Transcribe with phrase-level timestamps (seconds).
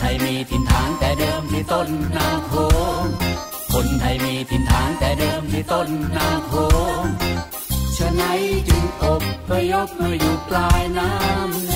[0.00, 2.52] ไทยมีถิ่นฐานแต่เดิมที่ต้นนาำโข
[3.02, 3.04] ง
[3.72, 6.52] คนไทยมีถิ่นฐานแต่เดิมที่ต้นนาำโข
[7.02, 7.04] ง
[7.96, 8.22] ชะไหน
[8.68, 11.74] จึงอบพยพมาอยู่ปลายน้ำใน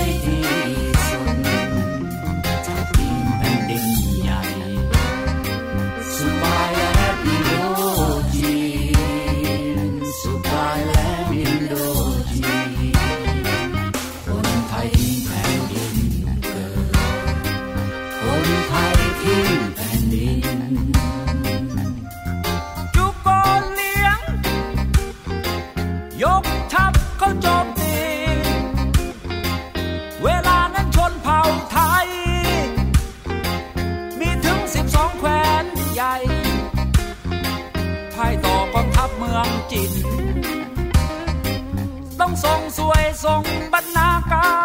[43.39, 43.43] ង
[43.73, 44.64] បណ្ណាការ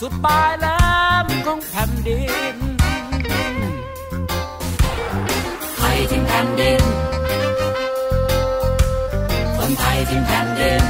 [0.00, 0.66] สุดปลายแหล
[1.24, 2.22] มของแผ่นดิ
[2.54, 2.56] น
[5.76, 6.82] ไทยทิ้งแผ่นดิน
[9.56, 10.82] คนไทยทิ้งแผ่นดิน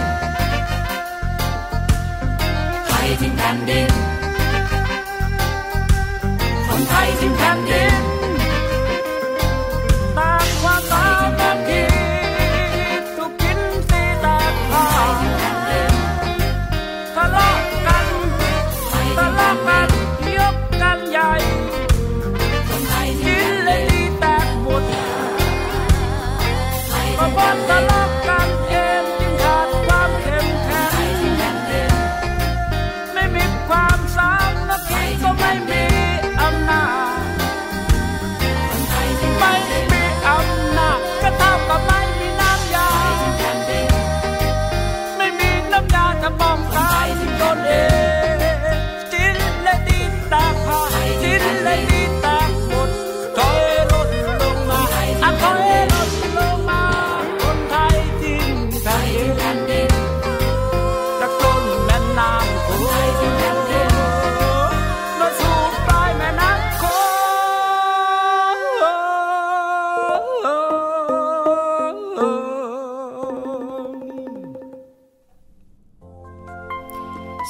[2.86, 3.90] ไทยทิ้งแผ่นดิน
[6.68, 7.97] คนไทยทิ้งแผ่นดิน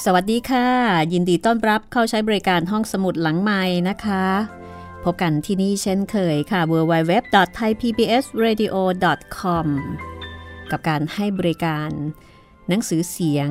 [0.04, 0.68] สวัสดีค่ะ
[1.12, 4.24] ยินดีต้อนรับเข้าใช้บริการห้องสมุดหลังไม้นะคะ
[5.04, 9.66] พบกันที่นี่เช่นเคยค่ะ www.thaipbsradio.com
[10.70, 11.90] กับการให้บริการ
[12.68, 13.50] หนังสือเสียง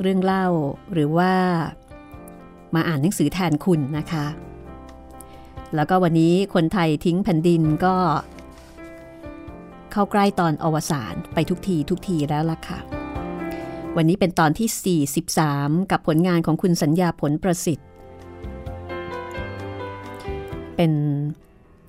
[0.00, 0.46] เรื่องเล่า
[0.92, 1.32] หรือว่า
[2.74, 4.26] มาอ่านหนังสือแทนคุณนะคะ
[5.74, 7.94] แล้วก็วันนี้คนไทยทิ้งแผ่นดินก็
[9.92, 12.80] เข้าใกล้ตอนอวสานไปทุกทีทุกทีแล้วล่ะค่ะ
[13.96, 17.86] วันนี้เป็นตอนที่ 43 กับผลงานของคุณสัญญาผลประสิทธิ์
[20.76, 20.92] เป็น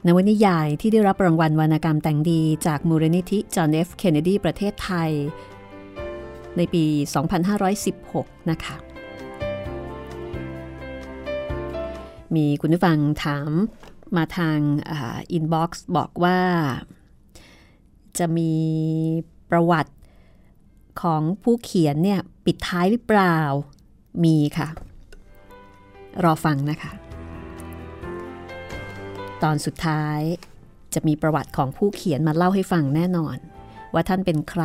[0.07, 5.11] นวนิยายที่ได้รับรางวัลวรรณกรรมแต่งดีจากมูลนิธิจอห์นเอฟเคนเนดีประเทศไทย
[6.57, 6.83] ในปี
[7.67, 8.75] 2516 นะคะ
[12.35, 13.51] มีคุณผู้ฟังถาม
[14.17, 14.57] มาทาง
[15.31, 16.39] inbox บอกว่า
[18.17, 18.53] จะมี
[19.49, 19.93] ประวัติ
[21.01, 23.37] ของผู้เขียนเนี่ยปิดท้ายหรือเปล่า
[24.23, 24.67] มีค่ะ
[26.23, 26.91] รอฟังนะคะ
[29.43, 30.19] ตอนสุดท้าย
[30.93, 33.37] จะมีประวัติของผู้เขียนมาเล่าให้ฟังแน่นอน
[33.93, 34.63] ว่าท่านเป็นใคร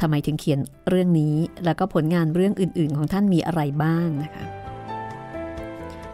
[0.00, 0.58] ทำไมถึงเขียน
[0.88, 4.44] เรื่องนี้ แล้วก็ผลงานเรื่องอื่น ๆ ของท่านมีอะไรบ้างนะคะ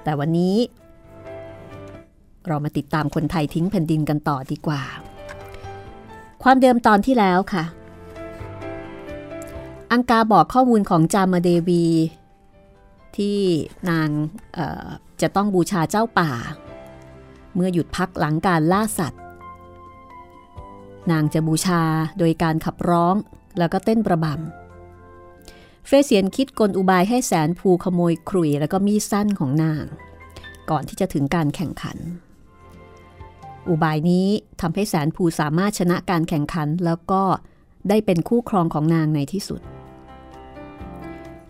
[0.04, 0.56] แต่วันนี้
[2.48, 4.82] เรามาติดตามคนไทยทิ้งแผ่นดินกันต่อดีกว่า
[6.42, 7.64] ความเดิมตอนที่แล้วค่ะ
[9.92, 11.84] อังกาบอกข้อมูลของจามาเดวี
[13.16, 13.38] ที่
[13.90, 14.08] นาง
[15.20, 16.30] จะต้องบูชาเจ้าป่า
[17.54, 19.22] เมื่อหยุดพักหลังการล่าสัตว์
[21.10, 21.82] นางจะบูชา
[22.18, 23.14] โดยการขับร้อง
[23.58, 29.84] แล้วก็เต้นประบำ เฟเซียนคิดกลอุบายให้แสนภูขโมยครุยแล้วก็มีสั้นของนาง
[30.70, 31.98] ก่อนที่จะถึงการแข่งขัน
[33.68, 34.26] อุบายนี้
[34.60, 37.22] ทำให้แสนภูสามารถชนะการแข่งขันแล้วก็
[37.88, 39.60] ได้เป็นคู่ครองของนางในที่สุด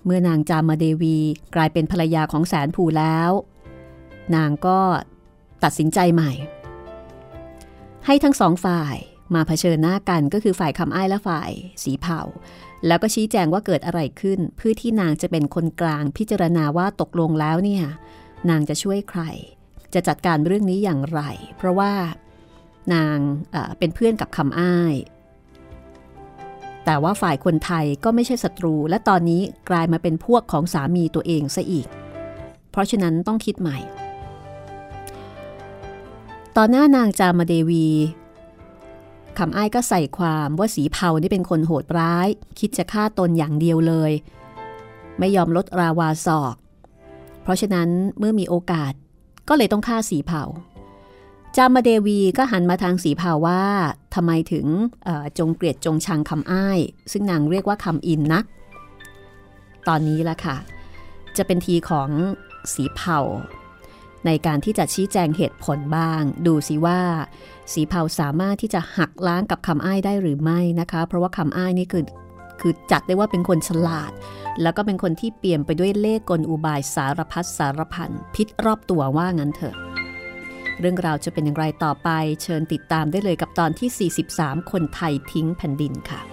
[0.04, 1.18] เมื่อนางจามาเดวี
[1.54, 3.30] กลายเป็นภรรยาของแสนภูแล้ว
[4.34, 4.80] นางก็
[5.64, 6.32] ตัดสินใจใหม่
[8.06, 8.96] ให้ทั้งสองฝ่าย
[9.34, 11.50] มาเผชิญหน้ากันก็คือฝ่ายคำอ้ายและฝ่าย
[11.82, 12.20] สีเผา
[12.86, 17.84] แล้วก็ชี้แจงว่าเกิดอะไรขึ้นเพื่อที่นางจะเป็นคนกลางพิจารณาว่าตกลงแล้วเนี่ย
[18.50, 19.22] นางจะช่วยใคร
[19.94, 21.20] จะจัดการเรื่องนี้อย่างไร
[21.56, 21.92] เพราะว่า
[22.94, 23.16] นาง
[23.78, 24.94] เป็นเพื่อนกับคำอ้าย
[26.84, 31.86] แต่ว่าฝ่ายคนไทยก็ไม่ใช่ศัตรู และตอนนี้กลายมาเป็นพวกของสามีตัวเองซะอีก
[32.70, 33.78] เพราะฉะนั้นต้องคิดใหม่
[36.56, 37.86] ตอนหน้านางจามาเดวี
[39.38, 44.12] คำอ้ายก็ใส่ความว่าสีเผานี่เป็นคนโหดร้าย คิดจะฆ่าตนอย่างเดียวเลย
[45.18, 46.54] ไม่ยอมลดราวาศอก
[47.42, 48.92] เพราะฉะนั้นเมื่อมีโอกาส
[49.48, 50.42] ก็เลยต้องฆ่าสีเผา
[51.56, 53.62] จามาเดวีก็หันมาทางสีเผาว่า
[54.14, 54.66] ทำไมถึง
[55.38, 56.78] จงเกลียดจงชังคำอ้าย
[57.12, 58.44] ซึ่งนางเรียกว่าคำอินนัก
[59.88, 60.56] ตอนนี้ละค่ะ
[61.36, 62.08] จะเป็นทีของ
[62.74, 63.18] สีเผา
[64.26, 67.00] ในการที่จะชี้แจงเหตุผลบ้าง ดูสิว่า
[67.72, 72.04] สีเผาสามารถที่จะหักล้างกับคำอ้ายได้หรือไม่นะคะ เพราะว่าคำอ้ายนี่คือ
[72.60, 74.12] คือจัดได้ว่าเป็นคนฉลาด
[74.62, 79.76] แล้วก็เป็นคนที่เปลี่ยมไปด้วยเล่ห์กลอุบายสารพัดสารพันพิษรอบตัวว่างั้นเถอะ
[80.80, 82.08] เรื่องราวจะเป็นอย่างไรต่อไป
[82.42, 86.31] เชิญติดตามได้เลยกับตอนที่ 43 คนไทยทิ้งแผ่นดินค่ะ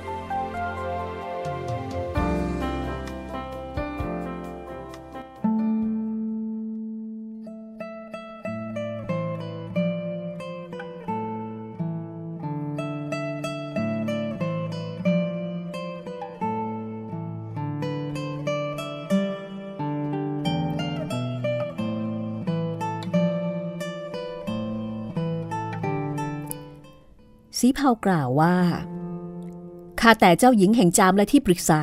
[27.60, 28.56] สีเผากล่าวว่า
[30.00, 31.82] ข้าแต่เจ้าหญิงแห่งจามและที่ปรึกษา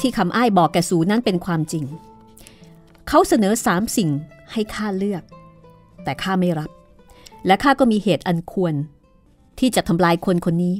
[0.00, 1.84] ที่คำอ้ายบอกแกสูนั้นเป็นความจริง
[3.08, 4.10] เขาเสนอสามสิ่ง
[4.52, 5.22] ให้ข้าเลือก
[6.04, 6.70] แต่ข้าไม่รับ
[7.46, 8.74] และข้าก็มีเหตุอันควร
[9.58, 10.74] ที่จะทำลายคนคนนี้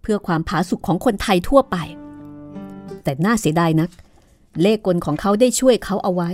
[0.00, 1.76] เพื่อความผาสุกของคนไทยทั่วไป
[3.02, 3.90] แต่น่าเสียดายนัก
[4.62, 6.30] เลขกลของเขาได้ช่วยเขาเอาไว้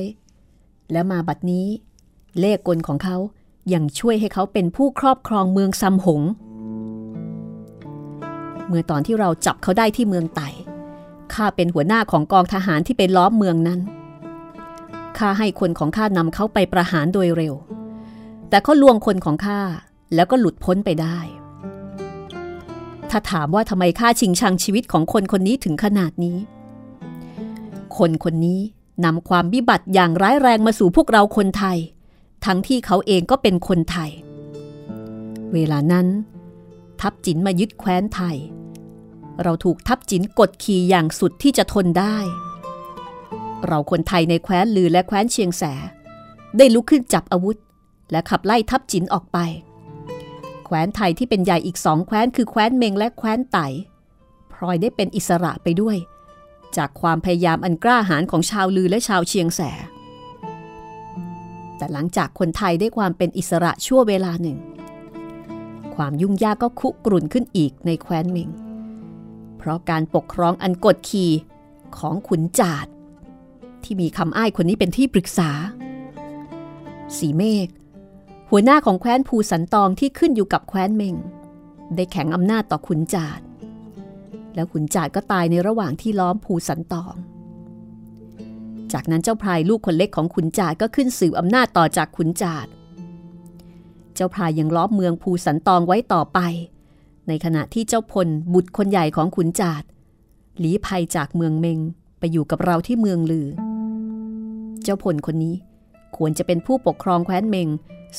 [0.93, 1.67] และมาบัดนี้
[2.41, 3.17] เลขกลของเขา
[3.73, 6.23] ยังช่วยให้เขาเป็นผู้ครอบครองเมืองซัมหง
[8.67, 10.49] เมื่อตอนที่เราจับเขาได้ที่เมืองไต่
[11.35, 13.81] ข้าเป็นหัวหน้าของกองทหารที่ไปล้อมเมืองนั้น
[15.19, 17.55] ข้าให้คนของข้านำเขาไปประหารโดยเร็ว
[18.49, 19.61] แต่เขาลวงคนของข้า
[20.15, 21.19] แล้วก็หลุดพ้นไปได้
[23.11, 26.39] ถ้าถามว่าทำไมข้าชิงชังชีวิตของคนคนนี้ถึงขนาดนี้
[27.99, 28.61] คนคนนี้
[29.05, 31.79] นำความบิบัติอย่างร้ายแรงมาสู่พวกเราคนไทย
[32.45, 34.11] ทั้งที่เขาเองก็เป็นคนไทย
[35.53, 36.07] เวลานั้น
[37.01, 38.37] ทัพจินมายึดแคว้นไทย
[39.43, 42.17] เราถูกทับจินกดขี่อย่างสุดที่จะทนได้
[43.67, 45.63] เราคนไทยในแคว้นลือและแคว้นเชียงแส
[46.57, 47.57] ได้ลุกขึ้นจับอาวุธ
[48.11, 49.39] และขับไล่ทับจินออกไป
[50.65, 53.67] แคว้นไทยที่เป็นใหญ่อีกสองแคว้นคือแคว้นเมงและแคว้นไต่
[54.53, 55.97] พลอยได้เป็นอิสระไปด้วย
[56.77, 59.61] จากความพยายามอันกล้าหาญของชาวลือและชาวเชียงแส
[61.81, 64.59] แต่หลังจากคนไทยได้ความเป็นอิสระชั่วเวลาหนึ่ง
[65.95, 68.49] ความยุ่งยากก็คุกรุ่นขึ้นอีกในแคว้นเมง
[69.59, 71.33] เพราะการปกครองอันกดขี่
[71.99, 72.87] ของขุนจาด
[73.83, 75.51] ที่มีคำอ้ายคนนี้เป็นที่ปรึกษา
[77.19, 77.69] สีเมฆ
[78.51, 81.17] หัวหน้าของแคว้นภูสันตองที่ขึ้นอยู่กับแคว้นเมง
[81.95, 83.41] ได้แข็งอำนาจต่อขุนจาด
[84.55, 87.15] แล้วขุนจาดก็ตายในระหว่างที่ล้อมภูสันตอง
[88.95, 92.67] จากนั้นเจ้าพรายลูกคนเล็กของขุนจาดก็ขึ้นสืบอำนาจต่อจากขุนจาด
[94.15, 96.39] เจ้าพรายยังล้อมเมืองภูสันตองไว้ต่อไป
[97.29, 99.83] ในขณะที่เจ้าพลบุตรคนใหญ่ของขุนจาด
[100.59, 101.79] หลีภัยจากเมืองเมง
[102.19, 103.49] ไปอยู่กับเราที่เมืองลือ
[104.83, 105.55] เจ้าพลคนนี้
[106.17, 107.69] ควรจะเป็นผู้ปกครองแคว้นเมง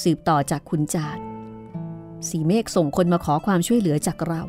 [0.02, 1.18] สืบต่อจากขุนจาด
[2.30, 4.42] สีเมฆส่งคนมาขอความช่วยเหลือจากเรา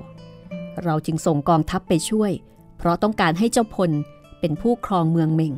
[0.84, 2.32] เราจึงส่งกองทัพไปช่วย
[2.78, 3.90] เพราะต้องการให้เจ้าพล
[4.40, 5.52] เป็นผู้ครองเมืองเมง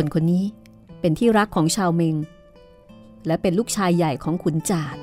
[0.00, 0.44] คนคนนี้
[1.00, 2.16] เป็นที่รักของชาวเมง
[3.26, 4.96] และเป็นลูกชายใหญ่ของขุนจาด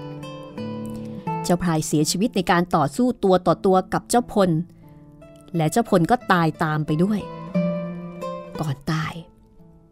[1.43, 4.49] เจ้าพรายเสียชีวิตในการต่อสู้ตัวต่อตัวกับเจ้าพล
[5.55, 7.19] และเจ้าพลก็ตายตามไปด้วย
[8.61, 9.13] ก่อนตาย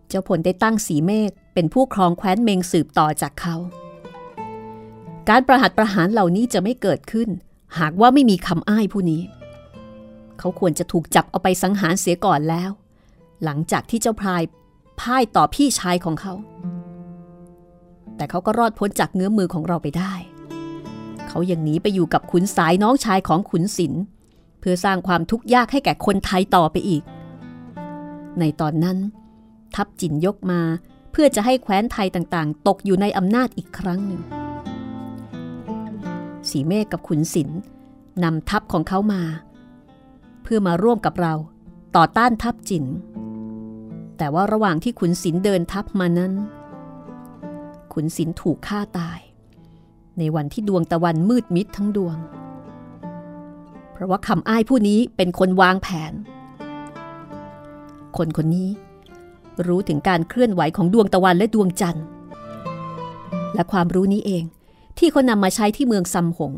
[0.09, 3.55] เจ้าพลได้ตั้งสีเมฆเป็นผู้ครองแคว้นเมงสืบต่อจากเขา
[5.29, 7.29] การประหัตประหารเหล่านี้จะไม่เกิดขึ้น
[7.79, 9.21] หากว่าไม่มีคำอ้ายผู้นี้
[10.39, 12.71] เขาควรจะถูกจับเอาไปสังหารเสียก่อนแล้ว
[13.43, 14.43] หลังจากที่เจ้าพราย
[15.01, 16.33] พ่ายต่อพี่ชายของเขา
[18.15, 20.13] แต่เขาก็รอดพ้นจากเงื้อมือของเราไปได้
[21.27, 24.01] เขายังหนีไปอยู่กับขุนสายน้องชายของขุนศิลป์
[24.59, 27.03] เพื่อสร้างความทุกข์ยากให้แก่คนไทยต่อไปอีก
[28.39, 28.97] ในตอนนั้น
[29.75, 30.61] ทัพจินยกมา
[31.11, 34.21] เพื่อจะให้แคว้นไทยต่างๆ ตกอยู่ในอำนาจอีกครั้งหนึ่ง
[36.49, 37.59] สีเมฆกับขุนศิลป์
[38.23, 39.23] นำทัพของเขามา
[40.43, 41.33] เพื่อมาร่วมกับเรา
[41.95, 42.85] ต่อต้านทัพจิน
[44.17, 46.33] แต่ว่าระหว่างที่ขุนศิลป์เดินทัพมานั้น
[47.93, 49.19] ขุนศิลป์ถูกฆ่าตาย
[50.19, 52.17] ในวันที่ดวงตะวันมืดมิดทั้งดวง
[53.91, 56.13] เพราะว่าคำอ้ายผู้นี้เป็นคนวางแผน
[58.17, 58.69] คนคนนี้
[59.67, 62.05] รู้ถึงการเคลื่อนไหวของดวงตะวันและดวงจันทร์
[63.55, 64.43] และความรู้นี้เอง
[64.97, 66.53] ที่เขานำมาใช้ที่เมืองซัมหง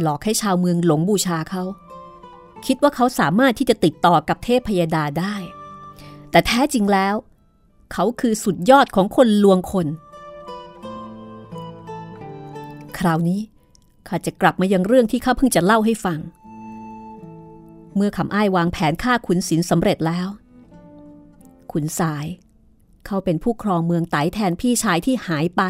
[0.00, 1.64] หลอกให้ชาวเมืองหลงบูชาเขา
[2.66, 5.34] คิดว่าเขาสามารถที่จะติดต่อกับเทพพยดาได้
[6.32, 7.14] แต่แท้จริงแล้ว
[7.92, 9.86] เขาคือสุดยอดของคนลวงคน
[12.98, 13.40] คราวนี้
[14.08, 16.18] ข้าจะกลับมายังเรื่องที่ข้าเพิ่งจะเล่าให้ฟัง
[17.96, 20.28] เมื่อคำอ้ายวางแผนฆ่าขุนศิลสำเร็จแล้ว
[21.72, 22.26] ขุนสาย
[23.06, 25.62] เขาเป็นผู้ครองเมืองไตแทนพี่ชายที่หายไป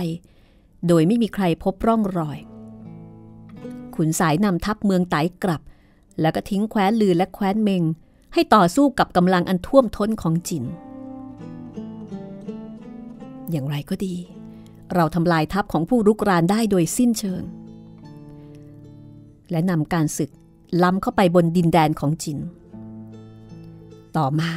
[0.88, 2.38] โดยไม่มีใครพบร่องรอย
[3.96, 5.62] ขุนสายนำทัพเมืองไตกลับ
[6.20, 7.82] แล้วก็ทิ้งแคว้นลือและแคว้นเมง
[8.34, 10.64] ให้ต่อสู้กับกำลังอันท่วมท้นของจิน
[13.50, 14.14] อย่างไรก็ดี
[14.94, 17.42] เราทำลายทัพของผู้รุกรานได้โดยสิ้นเชิง
[19.50, 20.30] และนำการศึก
[20.82, 22.38] ล้ำเข้าไปบนดินแดนของจิน
[24.16, 24.52] ต่อมา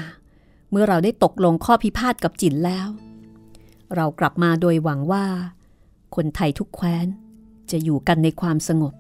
[0.72, 2.88] เมื่อเราได้ตกลงข้อพิพาทกับจินแล้ว
[3.96, 5.26] เรากลับมาโดยหวังว่า
[6.16, 7.08] คนไทยทุกแคว้น
[7.72, 8.94] จะอยู่กันในความสงบ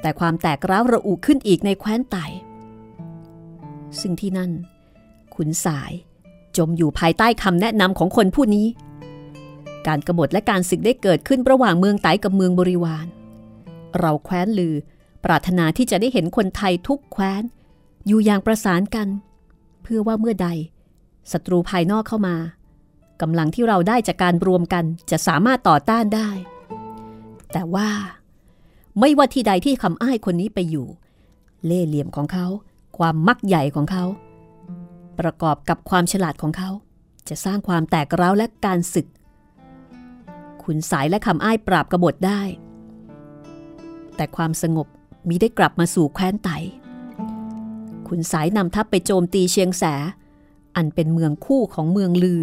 [0.00, 2.26] แต่ความแตกร้าวระอุขึ้นอีกในแคว้นไต่
[4.00, 4.50] ซึ่งที่นั่น
[5.34, 5.92] ขุนสาย
[6.56, 8.66] จมอยู่ภายใต้คำแนะนำของคนผู้นี้
[9.86, 13.06] การกรบฏและการศึกได้เกิดขึ้นระหว่างเมืองไต่กับเมืองบริวาร
[13.98, 14.74] เราแคว้นลือ
[15.24, 17.42] ปรารถนาที่จะได้เห็นคนไทยทุกแคว้น
[18.06, 19.08] อยู่อย่างประสานกัน
[19.82, 20.48] เพื่อว่าเมื่อใด
[21.32, 22.36] ศัตรูภายนอกเข้ามา
[23.20, 26.30] กำลังที่เราได้จากการรวมกันจะสามารถต่อต้านได้
[27.52, 27.90] แต่ว่า
[29.00, 30.86] ไม่ว่าที่ใดที่คำอ้ายคนนี้ไปอยู่
[31.64, 32.46] เล่ห์เหลี่ยมของเขา
[32.98, 34.04] ความมักใหญ่ของเขา
[35.18, 36.70] ประกอบกับความฉลาดของเขา
[37.28, 39.06] จะสร้างความแตกร้าวและการศึก
[40.62, 42.42] ขุนสายและคำอ้ายปราบกบฏได้
[44.16, 44.86] แต่ความสงบ
[45.28, 46.50] มิได้กลับมาสู่แคว้นไต
[48.08, 49.84] ขุนสายนำทัพไปโจมตีเชียงแส
[50.76, 52.42] อันเป็นเมืองคู่ของเมืองลือ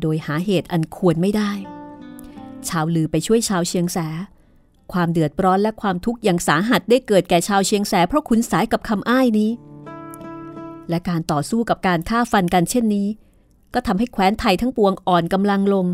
[0.00, 1.52] โดยหาเหตุอันควรไม่ได้
[2.68, 3.98] ชาวลือไปช่วยชาวเชียงแส
[4.92, 9.50] ความเดือดร้อนและความทุกข์อย่างสาหัสได้เกิดแก่ชาวเชียงแสเพราะขุนสายกับคำอ้ายนี้
[10.88, 13.08] และการต่อสู้กับการฆ่าฟันกันเช่นนี้
[13.74, 15.86] ก็ทำให้แคว้นไทยทั้งปวงอ่อนกำลังลง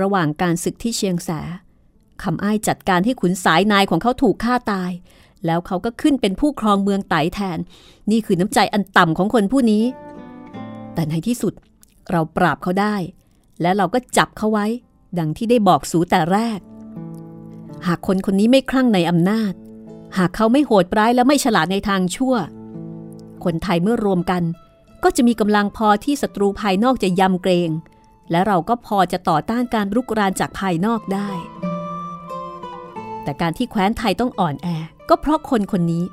[0.00, 1.30] ระหว่างการศึกที่เชียงแส
[2.22, 4.90] คำอ้ายจัดการให้ขุนสายนายของเขาถูกฆ่าตาย
[5.46, 7.58] แล้วเขาก็ขึ้นเป็นผู้ครองเมืองไตแทน
[8.10, 9.84] นี่คือน้ำใจอันต่ำของคนผู้นี้
[10.94, 11.54] แต่ในที่สุด
[12.10, 12.96] เราปราบเขาได้
[13.60, 14.66] และเราก็จับเขาไว้
[15.18, 16.58] ดังที่ได้บอกสูแต่แรก
[17.86, 19.52] หากคนคนนี้ไม่คลั่งในอำนาจ
[20.18, 22.34] หากเขาไม่โหดร้ายและไม่ฉลาดในทางชั่ว
[23.44, 24.42] คนไทยเมื่อรวมกัน
[25.02, 27.70] ก็จะมีกำลังพอที่ศัตรูภายนอกจะยำเกรง
[28.30, 31.30] และเราก็พอจะต่อต้านการรุกรานจากภายนอกได้
[33.22, 34.68] แต่การที่แคว้นไทยต้องอ่อนแอ
[35.08, 36.04] ก็เพราะคนคนนี้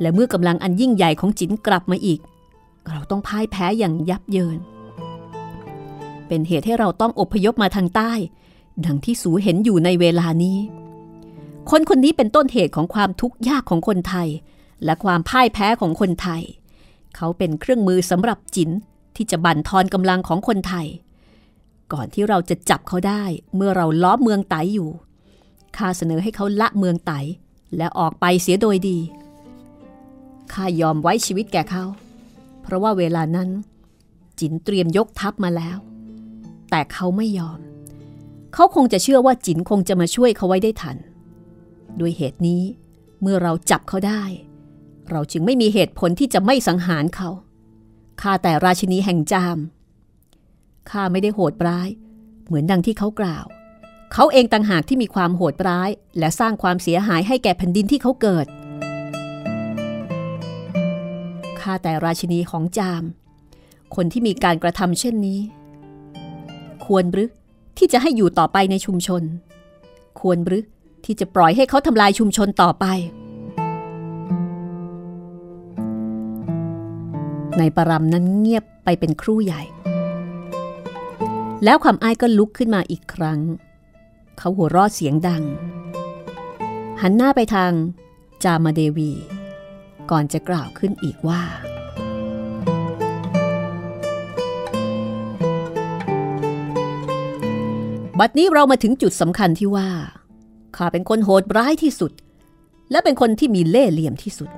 [0.00, 2.20] และเมื่อกำลังอันยิ่งใหญ่ของจินกลับมาอีก
[2.90, 4.58] เราต้องพ่ายแพ้อย่างยับเยิน
[6.28, 8.12] เป็นเหตุให้เราต้องอพยพมาทางใต้
[8.84, 10.58] ดังที่สูเห็นอยู่ในเวลานี้
[11.70, 14.28] คนคนนี้เป็นต้นเหตุของความทุกข์ยากของคนไทย
[14.84, 16.42] และความพ่ายแพ้ของคนไทย
[17.16, 18.70] เขาเป็นเครื่องมือสำหรับจิน
[19.16, 20.86] ที่จะบั่นทอนกำลังของคนไทย
[21.92, 23.22] ก่อนที่เราจะจับเขาได้
[23.56, 24.90] เมื่อเราล้อมเมืองไตอยู่
[25.76, 27.12] ข้าเสนอให้เขาละเมืองไต
[27.76, 28.98] และออกไปเสียโดยดี
[30.52, 31.84] ข้ายอมไว้ชีวิตแก่เขา
[32.62, 33.48] เพราะว่าเวลานั้น
[34.38, 35.76] จินเตรียมยกทัพมาแล้ว
[36.70, 37.58] แต่เขาไม่ยอม
[38.54, 40.96] เขาคงจะเชื่อว่าจินคงจะมาช่วยเขาไว้ได้ทัน
[42.00, 42.62] ด้วยเหตุนี้
[43.20, 44.22] เมื่อเราจับเขาได้
[45.10, 47.30] เราจึงไม่มีเหตุผลที่จะไม่สังหารเขา
[48.20, 49.58] ข้าแต่ราชินีแห่งจาม
[50.90, 51.88] ข้าไม่ได้โหดร้าย
[52.46, 53.44] เหมือนดังที่เขากล่าว
[54.12, 58.46] เขาเองต่างหากที่มีความโหดร้าย และสร้างความเสียหายให้แก่แผ่นดินที่เขาเกิด
[61.60, 63.04] ข้าแต่ราชินีของจาม
[63.94, 65.40] คนที่มีการกระทำเช่นนี้
[66.84, 67.30] ควรหรือ
[67.78, 69.22] ที่จะให้อยู่ต่อไปในชุมชน
[70.20, 70.64] ควรหรือ
[71.04, 72.86] ที่จะปล่อยให้เขาทำลายชุมชนต่อไป
[77.58, 79.62] ในปรำนั้นเงียบไปเป็นครู่ใหญ่
[81.64, 83.40] แล้วความอ้ายก็ลุกขึ้นมาอีกครั้ง
[84.38, 85.42] เขาหัวเราะเสียงดัง
[87.00, 87.72] หันหน้าไปทาง
[88.44, 89.10] จามาเดวี
[90.10, 91.42] ก่อนจะกล่าวขึ้นอีกว่า
[98.18, 99.88] บัดนี้เรามาถึงจุดสำคัญที่ว่า
[100.76, 102.12] ข้าเป็นคนโหดร้ายที่สุด
[102.90, 104.50] และเป็นคนที่มีเล่ห์เหลี่ยมที่สุด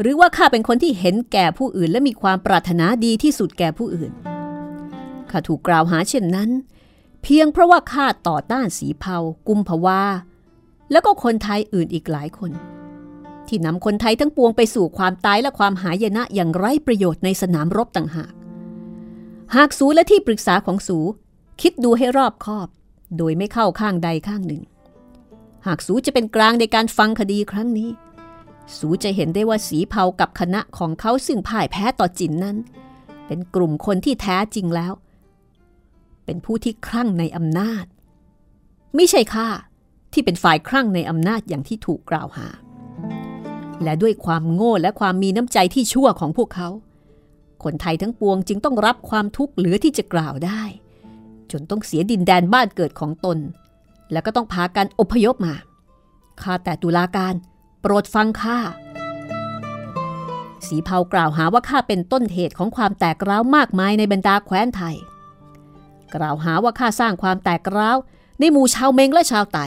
[0.00, 4.12] หรือว่าข้าเป็นคนที่เห็นแก่ผู้อื่น และมีความปรารถนาดีที่สุดแก่ผู้อื่น
[5.30, 6.50] ข้าถูกกล่าวหาเช่นนั้น
[7.22, 9.16] เพียงเพราะว่าข้าต่อต้านสีเผา
[9.48, 10.02] กุมภาวา
[10.90, 12.52] แล้วก็คนไทยอื่นอีกหลายคน
[13.46, 18.32] ที่นำคนไทยทั้งปวงไปสู่ความตายและความหายนะอย่างไร้ประโยชน์ในสนามรบต่างหาก
[19.56, 20.98] หากสูและที่ปรึกษาของสู
[21.60, 22.68] คิดดูให้รอบคอบ
[23.18, 24.62] โดยไม่เข้าข้างใดข้างหนึ่ง
[25.66, 27.90] หากสูจะเป็นกลางในการฟังคดีครั้งนี้
[28.76, 32.56] สูจะเห็นได้ว่าสีเผากับคณะของเขาซึ่งพ่ายแพ้ต่อจินนั้น
[33.26, 34.92] เป็นกลุ่มคนที่แท้จริงแล้ว
[36.24, 37.84] เป็นผู้ที่คลั่งในอำนาจ
[38.94, 39.48] ไม่ใช่ข้า
[40.12, 42.48] ที่เป็นฝ่ายคลั่งในอำนาจอย่างที่ถูกกล่าวหา
[43.82, 46.68] และด้วยความโง่และความมีน้ำใจที่ชั่วของพวกเขา
[47.64, 50.62] คนไทยทั้งปวงจึงต้องรับความทุกข์เหลือที่จะกล่าวได้
[51.50, 53.38] จนต้องเสียดินแดนบ้านเกิดของตน
[54.12, 55.54] แล้วก็ต้องพากันอพยพมา
[56.42, 57.34] ข้าแต่ตุลาการ
[57.86, 58.58] โปรดฟังข้า
[60.66, 64.96] สีเผากล่าวหาว่าข้าเป็นต้นเหตุของความแตกร้าวมากมายในบรรดาแคว้นไทย
[66.14, 67.96] กล่าวหาว่าข้าสร้างความแตกร้าว
[68.40, 69.58] ในหมู่ชาวเมงและชาวไต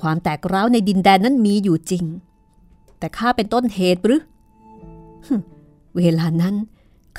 [0.00, 2.04] ความแตกร้าวในดินแดนนั้นมีอยู่จริง
[2.98, 4.22] แต่ข้าเป็นต้นเหตุหรือ
[5.96, 6.54] เวลานั้น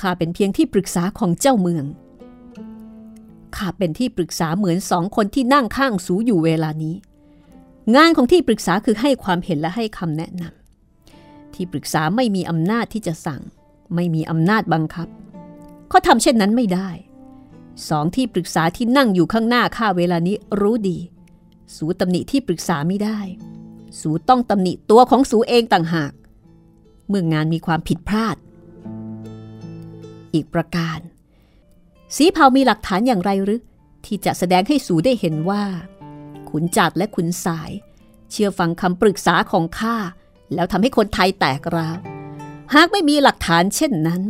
[0.00, 1.84] ข้าเป็นเพียงที่ปรึกษาของเจ้าเมือง
[3.56, 6.96] ข้าเป็นที่ปรึกษาเหมือนสองคนที่นั่งข้างสูอยู่เวลานี้
[7.94, 13.42] งานของที่ปรึกษาคือให้ความเห็นและให้คำแนะนำที่ปรึกษาไม่มีอำนาจที่จะสั่ง
[13.94, 15.08] ไม่มีอำนาจบังคับ
[15.88, 16.90] เขาทำเช่นนั้นไม่ได้
[17.88, 20.98] สองที่ปรึกษาที่นั่งอยู่ข้างหน้าข้าเวลานี้รู้ดี
[21.76, 23.18] สูตำหนิที่ปรึกษาไม่ได้
[24.00, 26.12] สูต้องตำหนิตัวของสูเองต่างหาก
[27.08, 28.36] เมื่องานมีความผิดพลาด
[30.34, 30.98] อีกประการ
[32.16, 33.60] สีเผามีหลักฐานอย่างไรหรือ
[34.06, 35.64] ที่จะแสดงให้สูได้เห็นว่า
[36.50, 37.70] ขุนจัดและขุนสาย
[38.30, 39.96] เชื่อฟังคำปรึกษาของข้า
[40.54, 41.98] แล้วทำให้คนไทยแตกร้าว
[42.74, 44.22] หากไม่มีหลักฐานเช่นนั้น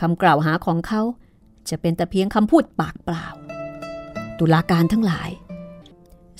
[0.00, 1.02] คำกล่าวหาของเขา
[1.68, 3.26] จะเป็นแต่เพียงคำพูดปากเปล่า
[4.38, 5.30] ตุลาการทั้งหลาย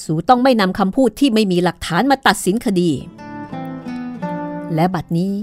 [0.05, 2.91] สูต้องไม่นำคำพูดที่ไม่มีหลักฐานมาตัดสินคดี
[4.75, 5.35] และบัดนี้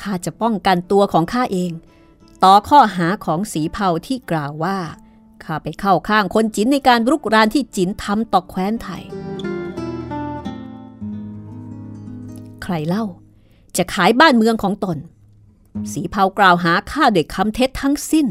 [0.00, 1.72] ข้าจะป้องกันตัวของข้าเอง
[2.44, 4.78] ต่อข้อหาของสีเผาที่กล่าวว่า
[5.44, 9.02] ข้าไปเข้าข้างคนจินในการรุกรานที่จินทำต่อแคว้นไทย
[12.62, 13.04] ใครเล่า
[13.76, 14.98] จะขายบ้านเมืองของตน
[15.92, 18.26] สีเผากล่าวหาข้าด้วยคำเท็จทั้งสิ้น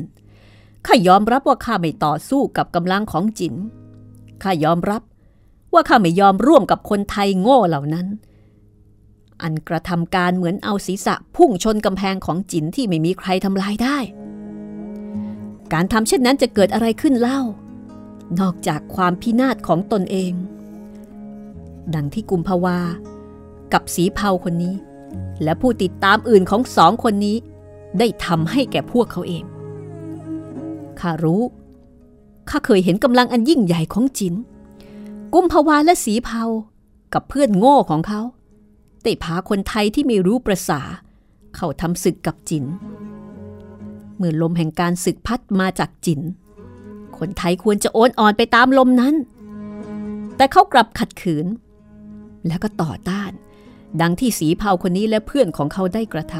[0.85, 3.53] ข้ายอมรับว่าข้าไม่ต่อสู้กับกำลังของจิน
[4.43, 5.01] ข้ายอมรับ
[5.73, 8.07] ว่าข้าไม่ยอมร่วมกับคนไทยโง่เหล่านั้น
[9.41, 13.97] อันกระทำการเหมือนเอาศีรษะพุ่งชนกำแพงของจินที่ไม่มีใครทำลายได้
[15.73, 17.41] การทำเช่นนั้นจะเกิดอะไรขึ้นเล่า
[18.39, 20.33] นอกจากความพินาศของตนเอง
[21.95, 22.77] ดังที่กุมภาวา
[23.73, 24.75] กับสีเผาคนนี้
[25.43, 27.37] และผู้ติดตามอื่นของสองคนนี้
[27.99, 29.43] ได้ทำให้แก่พวกเขาเอง
[30.99, 31.41] ข้ารู้
[32.49, 34.33] ข้าเคยเห็นกำลังอันยิ่งใหญ่ของจิน
[35.33, 36.43] กุมภาวาและสีเผา
[37.13, 38.21] กับเพื่อนโง่ของเขา
[39.03, 40.81] ได้พาคนไทยที่ไม่รู้ประษา
[41.55, 42.63] เข้าทำศึกกับจิน
[44.17, 46.21] เมื่อลมแห่งการศึกพัดมาจากจิน
[47.17, 49.15] คนไทยควรจะโอนอ่อนไปตามลมนั้น
[50.37, 51.47] แต่เขากลับขัดขืน
[52.47, 53.31] แล้วก็ต่อต้าน
[54.01, 56.35] ดังที่สีเผาคนนี้และเพื่อนของเขาได้กระท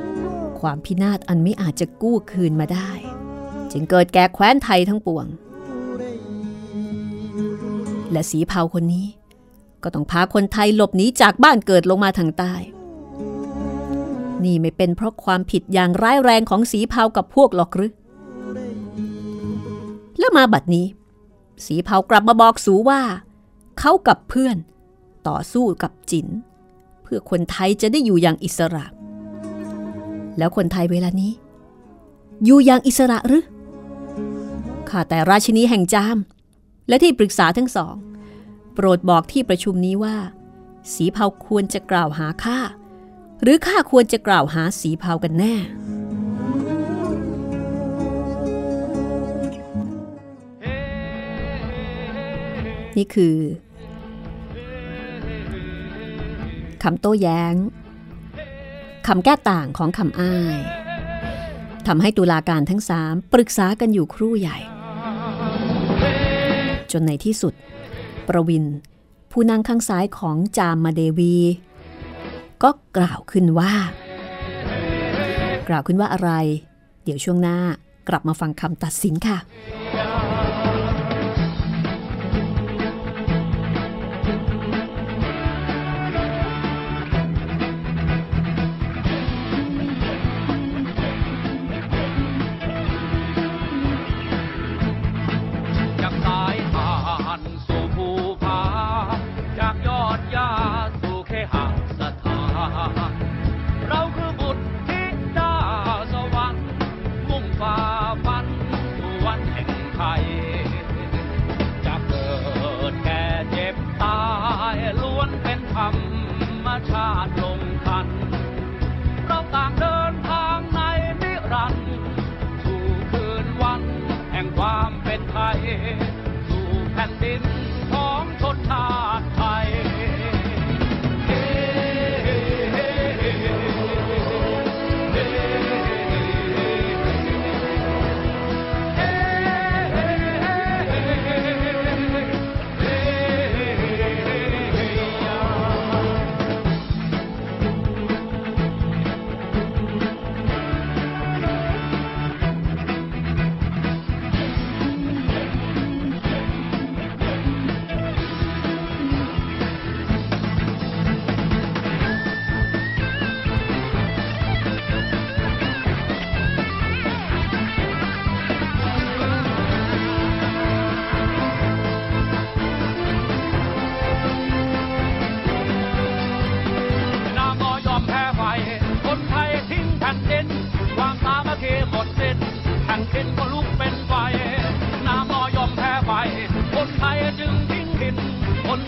[0.00, 2.90] ำความพินาศอันไม่อาจจะกู้คืนมาได้
[3.72, 5.26] จึงเกิดแก่แคว้นไทยทั้งปวง
[8.12, 9.06] และสีเผาคนนี้
[9.82, 12.54] ก็ต้องพาคนไทยหลบหนีจากบ้านเกิดลงมาทางใต้
[14.46, 17.92] นี่ไม่เป็นเพราะความผิดอย่างร้ายแรงของสีเผากับพวกหรอกหรือ
[20.18, 20.86] แล้วมาบัดนี้
[21.66, 23.00] สีเผากลับมาบอกสูว่า
[23.78, 24.56] เขากับเพื่อน
[25.28, 26.26] ต่อสู้กับจิน
[27.02, 28.84] เพื่อคนไทยจะได้อยู่อย่างอิสระ
[30.38, 31.32] แล้วคนไทยเวลานี้
[32.44, 33.44] อยู่อย่างอิสระหรือ
[34.88, 36.18] ข้าแต่ราชินีแห่งจาม
[36.88, 37.94] และที่ปรึกษาทั้งสอง
[38.74, 40.16] โปรดบอกที่ประชุมนี้ว่า
[40.92, 42.58] สีเผาควรจะกล่าวหาข้า
[43.42, 45.54] หรือข้าควรจะกล่าวหาสีเผากันแน่
[52.96, 53.36] นี่คือ
[56.82, 57.54] คำโต้แย้ง
[59.06, 60.56] คำแก้ต่างของคำอ้าย
[61.86, 64.58] ทำให้ตุลาการทั้งสามปรึกษากันอยู่ครู่ใหญ่
[66.92, 67.54] จนในที่สุด
[68.28, 68.64] ประวิน
[69.30, 71.36] ผู้นั่งข้างซ้ายของจามมาเดวี
[72.62, 73.72] ก็กล่าวขึ้นว่า
[75.68, 76.30] กล่าวขึ้นว่าอะไร
[77.04, 77.58] เดี๋ยวช่วงหน้า
[78.08, 79.38] กลับมาฟังคำตัดสินค่ะ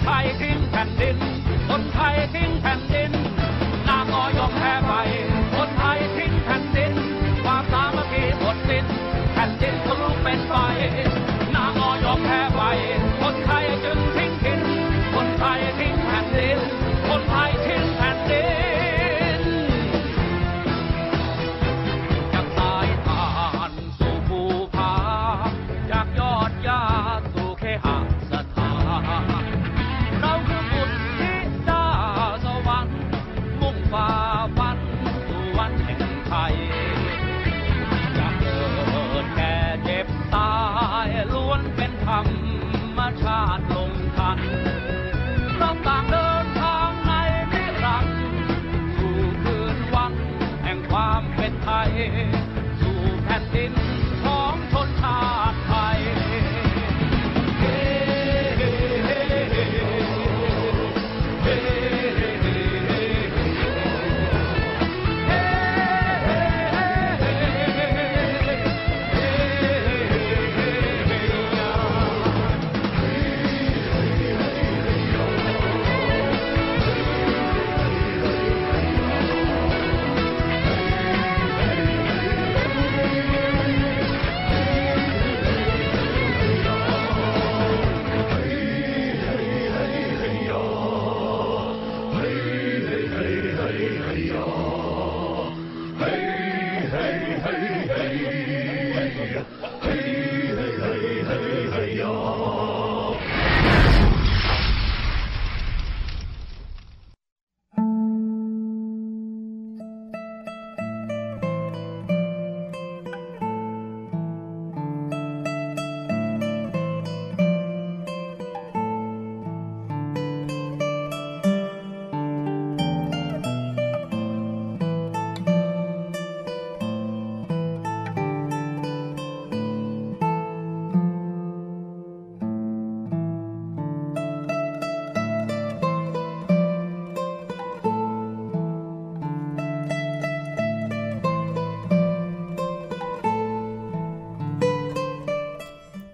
[0.05, 1.17] ไทยทิ้งแผ่นดิน
[1.69, 2.51] คนไทยทิ้ง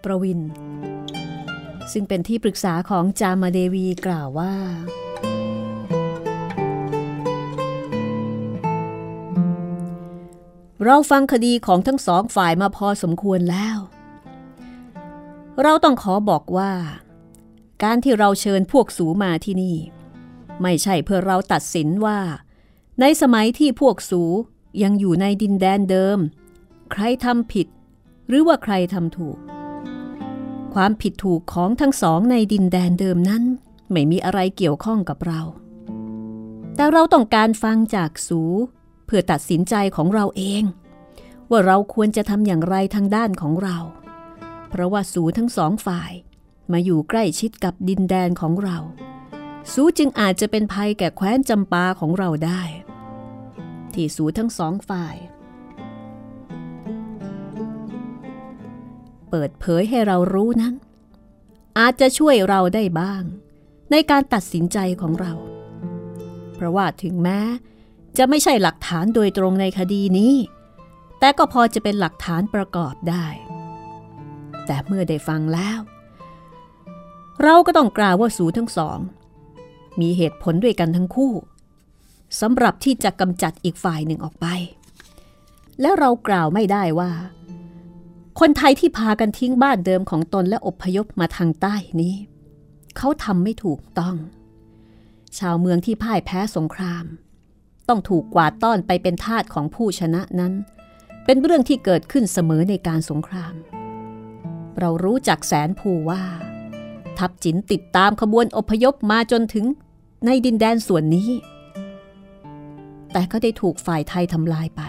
[0.09, 0.40] ประวิน
[1.92, 4.55] ซึ่งเป็นที่ปรึกษาของจามาเดวีกล่าวว่า
[10.85, 13.79] เราฟังคดีของทั้งสองฝ่ายมาพอสมควรแล้ว
[15.62, 16.73] เราต้องขอบอกว่า
[17.83, 19.77] การที่เราเชิญพวกสูมาที่นี่
[20.62, 22.21] ไม่ใช่เพื่อเราตัดสินว่า
[23.01, 24.23] ในสมัยที่พวกสู
[24.83, 26.18] ยังอยู่ในดินแดนเดิม
[26.92, 27.66] ใครทำผิด
[28.29, 29.38] หรือว่าใครทำถูก
[30.83, 33.43] ความผิดถูกของทั้งสองในดินแดนเดิมนั้น
[33.91, 35.41] ไม่มีอะไรเกี่ยวข้องกับเรา
[36.77, 38.43] แต่เราต้องการฟังจากสู
[39.07, 40.62] เพื่อตัดสินใจของเราเอง
[41.51, 43.79] ว่าเราควรจะทำอย่างไรทางด้านของเรา
[44.71, 46.12] เพราะว่าสูทั้งสองฝ่าย
[46.73, 48.79] มาอยู่ใกล้ชิดกับดินแดนของเรา
[49.73, 52.62] สูจึงอาจจะเป็นภัยแก่แคว้นจำปาของเราได้
[53.95, 55.17] ที่สูทั้งสองฝ่าย
[59.31, 60.75] เปิดเผยให้เรารู้นั้น
[61.79, 63.23] อาจจะช่วยเราได้บ้าง
[63.91, 65.33] ในการตัดสินใจของเรา
[66.55, 67.41] เพราะว่าถึงแม้
[68.19, 70.35] จะไม่ใช่หลักฐานโดยตรงในคดีนี้
[71.19, 73.27] แต่ก็พอจะเป็นหลักฐานประกอบได้
[74.67, 75.81] แต่เมื่อได้ฟังแล้ว
[77.43, 78.99] เราก็ต้องกล่าวว่าสูทั้งสอง
[80.01, 81.33] มีเหตุผลด้วยกันทั้งคู่
[82.41, 84.47] สำหรับที่จะกำจัดอีกฝ่ายหนึ่งออกไป
[85.81, 87.11] แล้วเรากล่าวไม่ได้ว่า
[88.42, 92.14] คนไทยที่พากันทิ้งบ้านเดิมของตนและอพยพมาทางใต้นี้
[92.96, 94.16] เขาทำไม่ถูกต้อง
[95.38, 97.05] ชาวเมืองที่พ่ายแพ้สงคราม
[97.88, 100.53] ต้องถูกกวาดต้อนไปเป็นทาสของผู้ชนะนั้น
[101.24, 103.55] เป็นเรื่องที่เกิดขึ้นเสมอในการสงคราม
[104.79, 106.22] เรารู้จักแสนภูว่า
[107.18, 109.64] ทัพจินติดตามขบวนอพยพมาจนถึง
[110.27, 111.31] ในดินแดนส่วนนี้
[113.12, 114.83] แต่ก็ได้ถูกฝ่ายไทยทำลายไป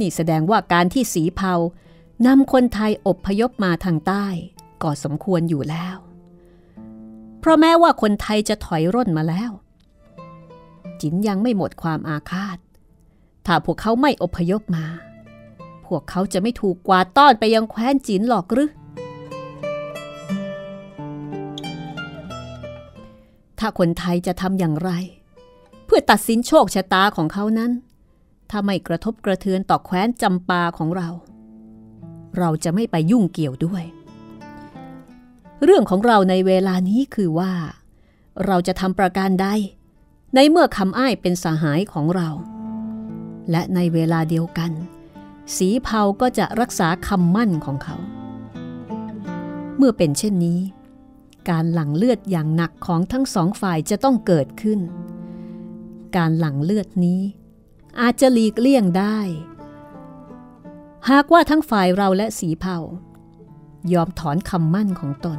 [0.00, 1.54] นี่แสดงว่าการที่สีเผา
[2.26, 4.26] นำคนไทยอบพยพมาทางใต้
[4.82, 5.96] ก็สมควรอยู่แล้ว
[7.38, 9.50] เพราะแม้ว่าคนไทยจะถอยร่นมาแล้ว
[11.00, 12.58] จินยังไม่หมดความอาฆาต
[13.46, 14.86] ถ้าพวกเขาไม่อพยพมา
[15.86, 18.70] พวกเขาจะไม่ถูกกวาดต้อนไปยังแคว้นจินหรอกหรือ
[23.58, 24.90] ถ้าคนไทยจะทำอย่างไร
[25.86, 27.72] เพื่อตัดสินโชคชะตาของเขานั้น
[28.50, 31.08] ถ้าไม่กระทบกระเทือนต่อแคว้นจำปาของเรา
[32.38, 33.84] เราจะไม่ไปยุ่งเกี่ยวด้วย
[35.64, 37.52] เรื่องของเราในเวลานี้คือว่า
[38.46, 39.46] เราจะทำประการใด
[40.34, 42.28] ในเมื่อคำอ้ายเป็นสหายของเรา
[43.50, 44.72] และในเวลาเดียวกัน
[45.56, 47.96] สีเผาก็จะรักษาคำมั่นของเขา
[49.76, 50.60] เมื่อเป็นเช่นนี้
[51.50, 54.80] การหลั่งเลือดอย่างหนักของทั้งสองฝ่ายจะต้องเกิดขึ้น
[56.16, 57.20] การหลั่งเลือดนี้
[58.00, 59.18] อาจจะหลีกเลี่ยงได้
[61.10, 62.78] หากว่าทั้งฝ่ายเราและสีเผา
[63.92, 65.38] ยอมถอนคำมั่นของตน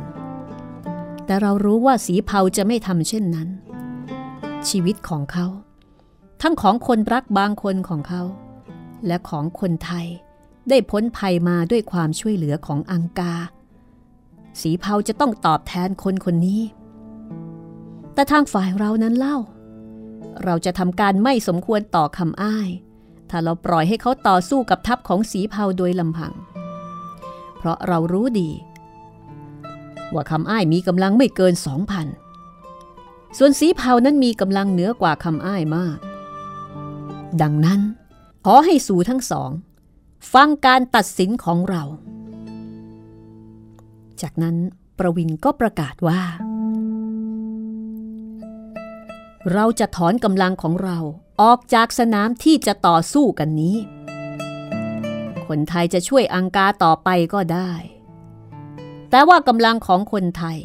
[1.26, 3.50] แต่เรารู้ว่าสีเผาจะไม่ทำเช่นนั้น
[4.70, 5.48] ชีวิตของเขา
[6.42, 8.24] ทั้งของคนรักบางคนของเขา
[9.08, 10.08] และของคนไทย
[10.70, 13.36] ได้พ้นภัยมาด้วยความช่วยเหลือของอังกา
[14.62, 16.62] สีเผาจะต้องตอบแทนคนคนนี้
[18.14, 19.38] แต่ทางฝ่ายเรานั้นเล่า
[20.44, 22.70] เราจะทำการไม่สมควรต่อคำอ้าย
[23.36, 26.34] ถ้าเราปล่อยให้เขาต่อสู้กับทัพของสีเผาโดยลำพัง
[27.58, 28.50] เพราะเรารู้ดี
[30.14, 32.08] ว่าคำอ้ายมีกำลังไม่เกินสองพัน
[33.38, 35.98] ส่วนสีเผานั้นมีกำลังเหนือกว่าคำอ้ายมาก
[37.42, 37.82] ดังนั้น
[38.46, 39.50] ขอให้สู่ทั้งสอง
[40.34, 41.84] ฟังการตัดสินของเรา
[44.22, 44.56] จากนั้น
[45.00, 46.22] ประวินก็ประกาศว่า
[49.54, 50.98] เราจะถอนกำลังของเรา
[51.42, 53.78] ออกจากสนามที่จะต่อสู้กันนี้
[55.48, 57.72] คนไทยจะช่วยอังกาต่อไปก็ได้
[59.10, 60.60] แต่ว่ากำลังของคนไทย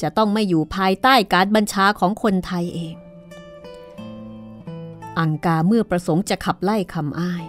[0.00, 2.94] จะต้องไม่อยู่ภายใต้การบัญชาของคนไทยเอง
[5.18, 7.44] อังกาเมื่อประสงค์จะขับไล่คำอ้าย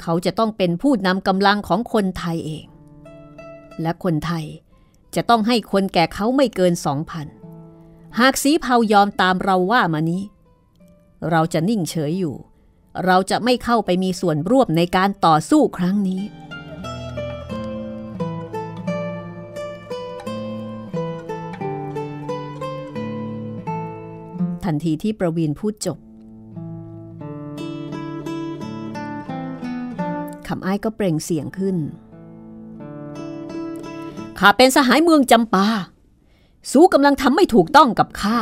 [0.00, 2.66] เขาจะต้องเป็นผู้นำกำลังของคนไทยเอง
[3.82, 4.44] และคนไทย
[5.14, 7.26] จะต้องให้คนแก่เขาไม่เกินสองพัน
[8.20, 10.22] หากสีเผายอมตามเราว่ามานี้
[11.30, 12.36] เราจะนิ่งเฉยอยู่
[13.06, 16.22] เราจะไม่เข้าไปมีส่วนร่วมในการต่อสู้ครั้งนี้
[24.64, 25.98] ทันทีที่ประวีนพูดจบ
[30.46, 31.76] คำอ้ายก็เปล่งเสียงขึ้น
[34.38, 35.66] ข้าเป็นสหายเมืองจำปา
[36.72, 38.38] สู้กำลังทำไม่ถูกต้องกับข้า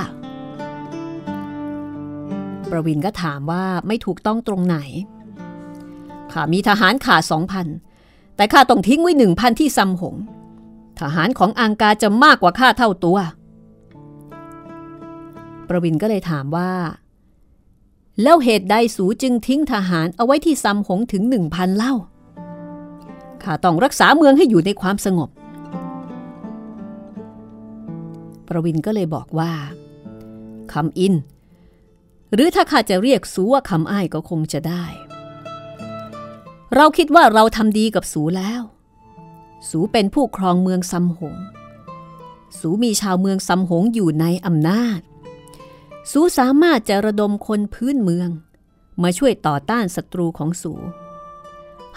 [2.70, 4.76] ประวินก็ถามว่าไม่ถูกต้องตรงไหน
[6.32, 7.66] ข้ามีทหารขาสองพัน
[8.36, 10.16] แต่ข้าต้องทิ้งไว้หนึ่งพันที่ซัมหง
[11.00, 13.18] ทหารของอังกาจะมากกว่าข้าเท่าตัว
[15.68, 16.70] ประวินก็เลยถามว่า
[18.22, 21.94] แล้วเหตุใดสูจึงทิ้งทหารเอาไว้ที่ซัมหงถึงหนึ่งพันเล่า
[23.42, 25.30] ข้าต้องรักษาเมืองให้อยู่ในความสงบ
[28.48, 29.50] ประวินก็เลยบอกว่า
[30.72, 31.14] คำอิน
[32.34, 34.84] หรือถ้าข้าจะเรียกสูว่าคำอ้ายก็คงจะได้
[36.74, 38.62] เราคิดว่าเราทำดีกับสูแล้ว
[39.68, 41.36] สูเป็นผู้ครองเมืองซัมหง
[42.58, 45.00] สูมีชาวเมืองซัมหงอยู่ในอำนาจ
[46.10, 48.28] สูสามารถจะระดมคนพื้นเมือง
[49.02, 50.72] มาช่วยต่อต้านศัตรูของสู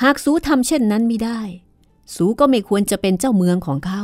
[0.04, 1.41] หากสูทำเช่นนั้นไม่ได้
[2.15, 4.04] สูก็ไม่ควรจะเป็นเจ้าเมืองของเขา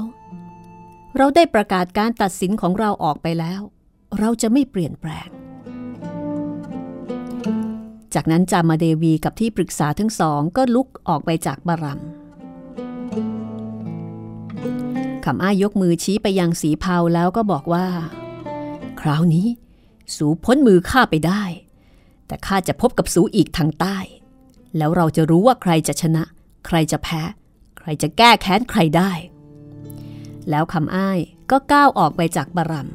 [1.18, 3.62] เราได้ประกาศการตัดสินของเราออกไปแล้ว
[4.20, 5.30] เราจะไม่เปลี่ยนแปลง
[8.14, 12.00] จากนั้นจามาเดวีกับที่ปรึกษาทั้งสองก็ลุกออกไปจากบารัม
[15.26, 17.88] คำอ้ายยกมือชี้ไปยังสีเผาแล้วก็บอกว่า
[19.02, 19.48] คราวนี้
[20.16, 21.44] สูพ้นมือข้าไปได้
[22.28, 23.98] แต่ข้าจะพบกับสูอีกทางใต้
[24.78, 26.24] แล้วเราจะรู้ว่าใครจะชนะ
[26.68, 27.22] ใครจะแพ้
[27.78, 29.12] ใครจะแก้แค้นใครได้
[30.50, 31.20] แล้วคำอ้าย
[31.52, 32.90] ก็ก้าวออกไปจากบารัม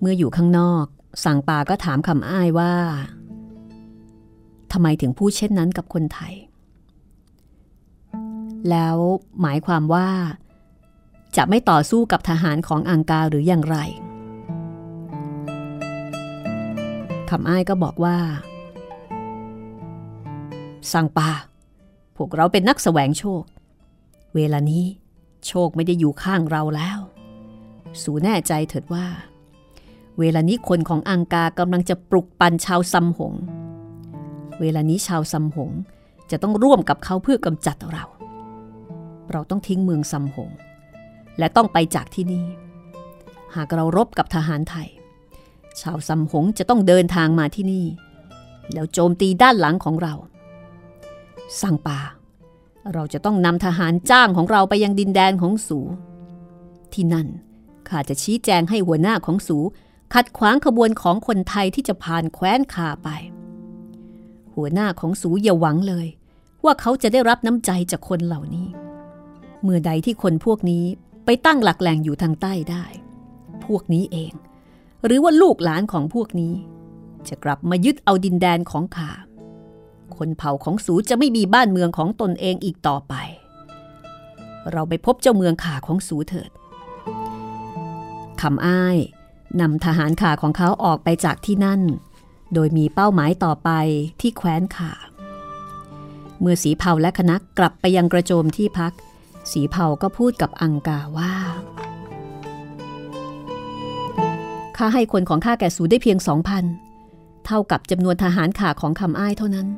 [0.00, 0.86] เมื่ออยู่ข้างนอก
[1.24, 2.74] สั่งปาก็ถามคำอ้ายว่า
[4.72, 6.34] ทำไมถึงพูดเช่นนั้นกับคนไทย
[8.70, 8.96] แล้ว
[9.40, 10.08] หมายความว่า
[11.36, 13.76] จะไม่ต่อสู้กับทหารของอังกาหรืออย่างไร
[17.30, 18.16] คำอ้ายก็บอกว่า
[20.92, 21.30] สั่งปา
[22.16, 23.42] พวกเราเป็นนักแสวงโชค
[24.34, 24.84] เวลานี้
[25.48, 26.98] โชคไม่ได้อยู่ข้างเราแล้ว
[28.02, 29.06] สูแน่ใจเถิดว่า
[30.20, 33.34] เวลานี้คนของอังกากำลังจะปลุกปั่นชาวซัมหง
[34.60, 35.70] เวลานี้ชาวซัมหง
[36.30, 38.04] จะต้องร่วมกับเขาเพื่อกำจัดเรา
[39.32, 40.50] เราต้องทิ้งเมืองซัมหง
[41.38, 42.44] และต้องไปจากที่นี่
[43.54, 44.88] หากเรารบกับทหารไทย
[45.80, 47.86] ชาวซัมหงจะต้องเดินทางมาที่นี่
[48.72, 50.14] แล้วโจมตีด้านหลังของเรา
[51.62, 52.00] สั่งป่า
[52.94, 55.78] เราจะต้องนำทหารจ้างของเราไปยังดินแดนของสู
[56.92, 57.28] ที่นั่น
[57.88, 59.58] ข้าจะชี้แจงให้หัวหน้าของสู
[60.14, 63.08] ขัดขวางขบวนของคนไทยที่จะผ่านแคว้นคาไป
[64.54, 66.06] หัวหน้าของสูอย่าหวังเลย
[66.64, 68.68] ว่าเขาจะได้รับน้ำใจจากคนเหล่านี้
[69.62, 70.84] เมื่อใดที่คนพวกนี้
[71.24, 72.84] ไปตั้งหลักแหล่งอยู่ทางใต้ได้
[73.64, 74.32] พวกนี้เอง
[75.04, 76.54] หรือว่าลูกหลานของพวกนี้
[77.28, 79.10] จะกลับมายึดเอาดินแดนของข้า
[80.16, 83.14] คนเผ่าของสูจะไม่มีบ้านเมืองของตนเองอีกต่อไป
[84.72, 86.50] เราไปพบเจ้าเมืองข่าของสูเถิด
[88.40, 88.98] คำอ้าย
[89.60, 91.80] นำทหารข่าของเขาออกไปจากที่นั่น
[92.54, 93.70] โดยมีเป้าหมายต่อไป
[94.20, 94.92] ที่แคว้นข่า
[96.40, 98.92] เมื่อสีเผาและคณะกลับไปยังกระโจมที่พัก
[99.52, 101.34] สีเผาก็พูดกับอังกาว่า
[104.76, 106.64] ข้าให้คนของข้าแก่สูได้เพียงสองพัน
[107.46, 109.68] เท่ากับจำนวนทหารข่าของคำอ้ายเท่านั้น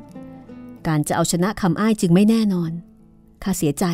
[0.87, 2.71] การจะเอาชนะคำอ้ายจึงไม่แน่นอน
[3.43, 3.85] ข้าเสียใจ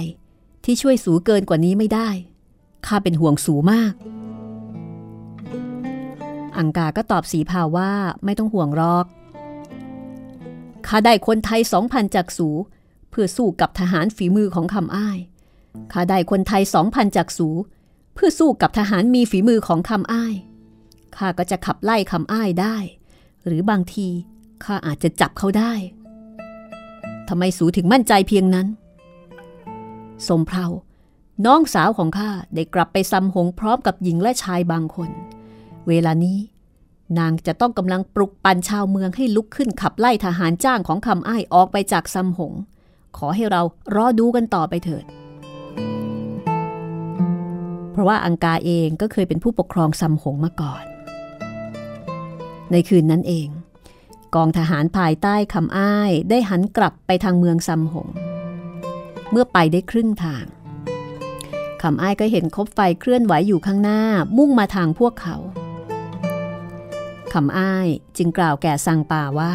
[0.63, 2.09] ที่ช่วยสูเกินกว่านี้ไม่ได้
[2.87, 3.93] ข้าเป็นห่วงสูมาก
[6.57, 7.91] อังกาก็ตอบสีพาว่า
[8.25, 9.05] ไม่ต้องห่วงรอก
[10.87, 12.49] ข้าได้คนไทยสองพันจากสู
[13.11, 15.17] เพื่อสู้กับทหารฝีมือของคำอ้าย
[15.91, 17.49] ข้าได้คนไทยสองพันจากสู
[18.15, 20.35] เพื่อสู้กับทหารมีฝีมือของคำอ้าย
[21.17, 22.77] ข้าก็จะขับไล่คำอ้ายได้
[23.45, 24.07] หรือบางที
[24.63, 25.73] ข้าอาจจะจับเขาได้
[27.29, 28.67] ทำไมสูถึงมั่นใจเพียงนั้น
[30.27, 30.65] สมเพรา
[31.45, 35.09] น้องสาวของข้าได้กลับไปซ้ำหงพร้อมกับหญิงและชายบางคน
[35.87, 36.37] เวลานี้
[37.19, 42.53] นางจะต้องกำลังปลุกปั่นชาวเมืองให้ลุกขึ้นขับไล่ทหารจ้างของคำอ้ายออกไปจากซำหง
[43.17, 43.61] ขอให้เรา
[43.95, 45.05] รอดูกันต่อไปเถิด
[47.91, 50.83] เพราะว่าอังกาเองก็เคยเป็นผู้ปกครองซำหงมาก่อน
[52.71, 53.47] ในคืนนั้นเอง
[54.35, 58.07] กองทหารภายใต้คำอ้ายได้หันกลับไปทางเมืองซำหง
[59.31, 60.45] เมื่อไปได้ครึ่งทาง
[61.81, 64.01] คำอ้ายก็เห็นคบไฟเคลื่อนไหวอยู่ข้างหน้า
[64.37, 65.35] มุ่งมาทางพวกเขา
[67.33, 69.53] คำอ้ายจึงกล่าวแก่สังปาว่า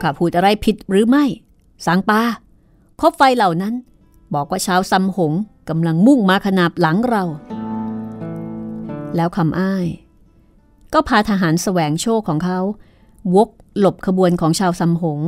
[0.00, 1.24] ข้าพูดอะไรผิดหรือไม่
[1.86, 2.22] สังปา
[3.00, 3.74] คบไฟเหล่านั้น
[4.34, 5.32] บอกว่าชาวซัมหง
[5.68, 7.24] กำลังมุ่งมาขนาบหลังเรา
[9.16, 9.86] แล้วคำอ้าย
[10.92, 12.60] ก็พาทหารแสวงโชคของเขา
[13.34, 13.48] วก
[13.78, 15.20] หลบขบวนของชาวซัมหง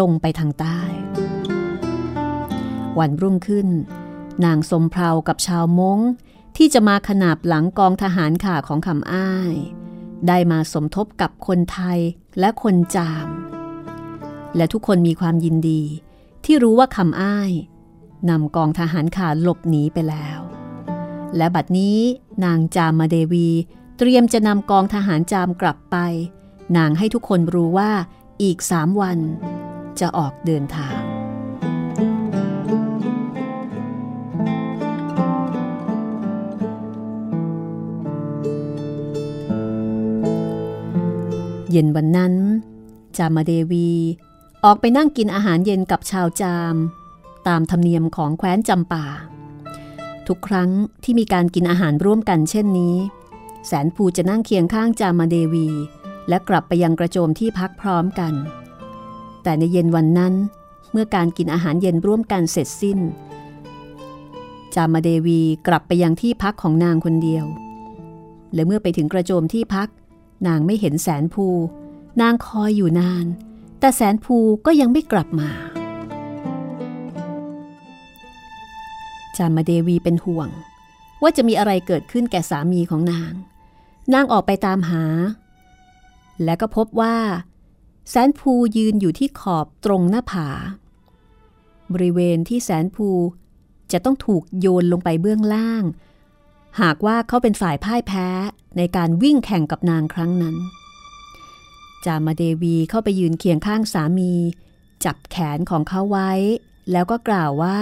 [0.00, 0.80] ลงไปทางใต้
[2.98, 3.68] วันรุ่งขึ้น
[4.44, 5.98] นางสมเพรากับชาวมง
[6.56, 9.54] ที่จะมาขนาบหลังกองทหารข่าของคำอ้าย
[10.28, 11.98] ได้มาสมทบกับคนไทย
[12.38, 13.28] และคนจาม
[14.56, 15.82] และทุกคนมีความยินดี
[16.44, 17.52] ที่รู้ว่าคำอ้าย
[18.30, 20.38] นำกองทหารขาหลบหนีไปแล้ว
[21.36, 21.98] และบัดนี้
[22.44, 23.48] นางจามาเดวี
[23.98, 25.96] เตรียมจะนำกองทหารจามกลับไป
[26.76, 27.90] นางให้ทุกคนรู้ว่า
[28.42, 29.18] อีกสามวัน
[30.00, 31.13] จะออกเดินทาง
[41.74, 42.34] เย็นวันนั้น
[43.16, 43.90] จามาเดวี
[44.64, 46.74] ออกไปนั่งกินอาหารเย็นกับชาวจาม
[47.48, 49.04] ตามธรรมเนียมของแคว้นจำป่า
[50.26, 50.70] ทุกครั้ง
[51.02, 52.96] ที่มีการกินอาหารร่วมกันเช่นนี้
[53.66, 55.68] แสนภูจะนั่งเคียงข้างจามาเดวี
[56.28, 58.34] และกลับไปยังกระโจมที่พักพร้อมกัน
[59.42, 60.34] แต่ในเย็นวันนั้น
[60.92, 62.98] เมื่อการกินอาหารเย็นร่วมกันเสร็จสิ้น
[64.74, 67.44] จามาเดวีกลับไปยังที่พักของนางคนเดียว
[68.54, 69.88] และเมื่อไปถึงกระโจมที่พัก
[70.46, 71.46] นางไม่เห็นแสนภู
[72.20, 73.26] นางคอยอยู่นาน
[73.80, 75.50] แต่แสนภูก็ยังไม่กลับมา
[79.36, 80.48] จามาเดวีเป็นห่วง
[81.22, 83.32] ว่าจะมีอะไรเกิดขึ้นแก่สามีของนาง
[84.14, 85.04] นางออกไปตามหา
[86.44, 87.16] และก็พบว่า
[88.10, 90.48] แสนภูยืนอยู่ที่ขอบตรงหน้าผา
[91.92, 93.08] บริเวณที่แสนภู
[93.92, 95.84] จะต้องถูกโยนลงไปเบื้องล่าง
[96.80, 98.26] หากว่าเขาเป็นฝ่ายพ่ายแพ้
[98.76, 100.56] ในการวิ่งแข่งกับนางครั้งนั้น
[102.04, 104.32] จามาเดวีเข้าไปยืนเคียงข้างสามี
[105.04, 106.32] จับแขนของเขาไว้
[106.92, 107.80] แล้วก็กล่าวว่า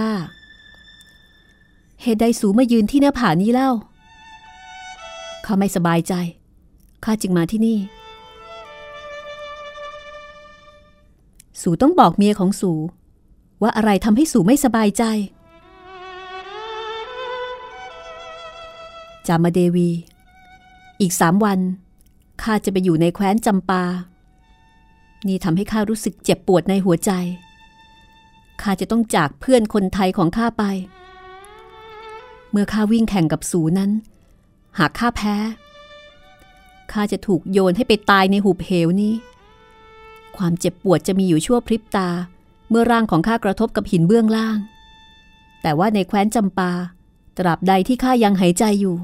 [2.03, 3.71] เหตุใดสูมายืนที่หน้าผานี้เล่า
[5.45, 6.15] เขาไม่สบายใจ
[7.05, 7.79] ข้าจึงมาที่นี่
[11.61, 12.73] สูต้องบอกเมียของสู
[13.63, 15.05] ว่าอะไรทำให้สูไม่สบายใจ
[19.27, 19.91] จามาเดวี
[21.01, 21.59] อีกสามวัน
[22.43, 23.83] ข้าจะไปอยู่ในแคว้นจำปา
[25.27, 27.11] นี่ทำให้ข้ารู้สึกเจ็บปวดในหัวใจ
[28.63, 30.65] ข้าจะต้องจากเพื่อนคนไทยของข้าไป
[32.51, 33.91] เมื่อข้าวิ่งแข่งกับสูนั้น
[34.79, 35.37] หากข้าแพ้
[36.93, 39.15] ข้าจะถูกโยนให้ไปตายในหุบเหวนี้
[40.37, 42.09] ความเจ็บปวดจะมีอยู่ชั่วพริบตา
[42.71, 44.59] เมื่อร่างของข้ากระทบกับหินเบื้องล่าง
[45.63, 46.73] แต่ว่าในแคว้นจำปา
[47.39, 48.97] ตราบใดที่ข้ายังหายใจอยู่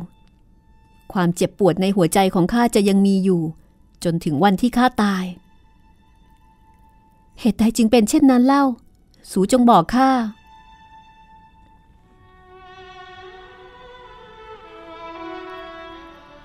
[1.12, 3.43] ความเจ็บปวดในหัวใจของข้าจะยังมีอยู่
[4.05, 5.24] จนถึงวันที่ข้าตาย
[7.41, 8.64] เหตุใดจึงเป็นเช่นนั้นเล่า
[9.31, 10.11] สูจงบอกข้า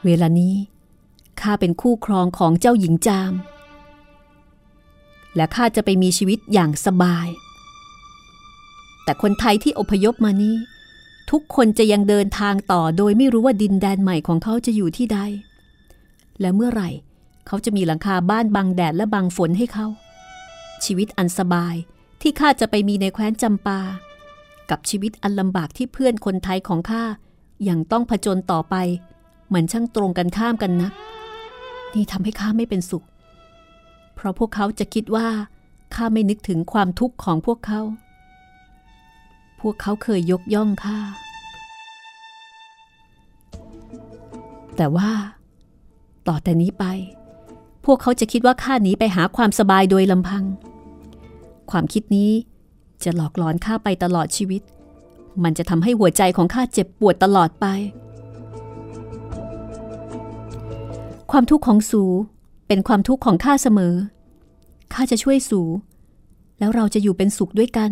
[0.06, 0.56] เวลานี้
[1.42, 3.34] ข้าเป็นคู่ครองของเจ้าหญิงจาม
[5.36, 7.28] และข้าจะไปมีชีวิตอย่างสบาย
[9.04, 10.56] แต่คนไทยที่อพยพมานี้
[11.36, 15.20] ทุกคนจะยังเดินทางต่อโดยไม่รู้ว่าดินแดนใหม่ของเขาจะอยู่ที่ใด
[16.42, 16.90] และเมื่อไหร่
[17.48, 19.88] เขาจะมีหลังคาบ้านบังแดดและบังฝนให้เขา
[20.86, 21.76] ชีวิตอันสบาย
[22.22, 23.80] ที่ข้าจะไปมีในแคว้นจำปา
[24.70, 27.04] กับชีวิตอันลำบากที่เพื่อนคนไทยของข้า
[27.70, 28.76] ยังต้องผจญต่อไป
[29.48, 30.90] เหมือนช่างตรงกันข้ามกันนะ
[31.94, 33.06] นี่ทำให้ข้าไม่เป็นสุข
[34.16, 35.28] เพราะพวกเขาจะคิดว่า
[35.96, 37.82] ข้าไม่นึกถึงความทุกข์ของพวกเขา
[39.62, 41.00] พวกเขาเคยยกย่องข้า
[44.78, 45.12] แต่ว่า
[46.28, 46.86] ต่อแต่นี้ไป
[47.86, 50.44] พวกเขาจะคิดว่าข้าหนีไปหาความสบายโดยลำพัง
[51.72, 52.32] ความคิดนี้
[53.04, 54.62] จะหลอกหลอนข้าไปตลอดชีวิต
[55.44, 57.66] มันจะทำให้หัวใจของข้าเจ็บปวดตลอดไป
[61.32, 62.04] ความทุกข์ของสู
[62.68, 63.96] เป็นความทุกข์ของข้าเสมอ
[64.94, 65.62] ข้าจะช่วยสู
[66.60, 67.92] แล้วเราจะอยู่เป็นสุขด้วยกัน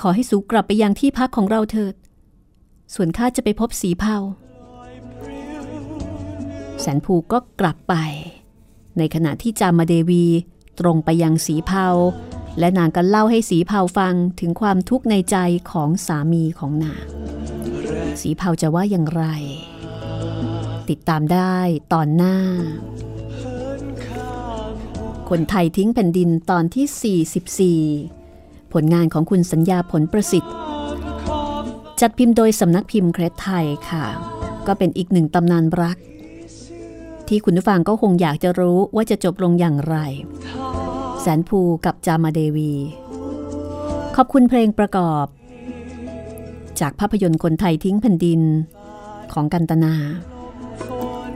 [0.00, 1.94] ขอให้สูกลับไปยังที่พักของเราเถิด
[2.94, 4.16] ส่วนข้าจะไปพบสีเผา
[6.82, 7.94] แสนภูก็กลับไป
[8.98, 10.24] ในขณะที่จามาเดวี
[10.80, 11.88] ตรงไปยังสีเผา
[12.58, 15.36] และนางก็เล่าให้สีเผาฟังถึงความทุกข์ในใจ
[15.70, 17.04] ของสามีของนาง
[18.20, 19.24] สีเผาจะว่าอย่างไร
[20.88, 21.56] ติดตามได้
[21.92, 22.36] ตอนหน้า
[25.30, 30.52] คนไทยทิ้งแผ่นดินตอนที่ 44 ผลงานของคุณสัญญาผลประสิทธิ์
[32.00, 34.04] จัดพิมพ์โดยสำนักพิมพ์เครดไทยค่ะ
[34.66, 35.96] ก็เป็นอีกหนึ่งตำนานรัก
[37.34, 39.96] ที่คุณผู้ฟังก็คงอยากจะรู้ว่าจะจบลงอย่างไร
[41.20, 42.72] แสนภูกับจามาเดวี
[44.16, 45.26] ขอบคุณเพลงประกอบ
[46.80, 48.40] จากภาพยนตร์คนไทยทิ้งแผ่นดิน
[49.32, 49.94] ของกันตนา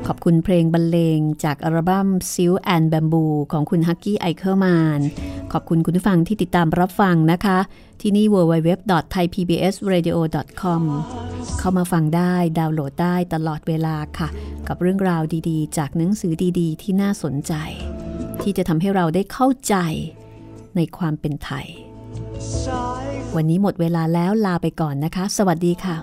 [0.07, 5.01] ขอบคุณเพลงบรรเลงจากอัลบั้ม Silk and Bamboo ของคุณ Hucky Eichelmann
[5.53, 7.59] ขอบคุณคุณผู้ฟังที่ติดตามรับฟังนะคะ
[8.01, 10.83] ที่นี่ www.thaipbsradio.com
[11.59, 14.29] เข้ามาฟังได้ดาวน์โหลดได้ตลอดเวลาค่ะ
[14.69, 17.53] กับเรื่องราวดีๆ จากหนังสือดีๆ ที่น่าสนใจ
[18.43, 19.75] ที่จะทำให้เราได้เข้าใจ
[20.77, 21.67] ในความเป็นไทย
[23.37, 25.97] วันนี้หมดเวลาแล้วลาไปก่อนนะคะ สวัสดีค่ะ